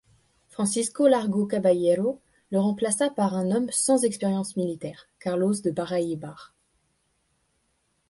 Francisco 0.49 1.07
Largo 1.07 1.45
Caballero 1.47 2.19
le 2.49 2.59
remplaça 2.59 3.11
par 3.11 3.35
un 3.35 3.51
homme 3.51 3.69
sans 3.69 4.03
expérience 4.03 4.57
militaire, 4.57 5.07
Carlos 5.19 5.53
de 5.63 5.69
Baráibar. 5.69 6.55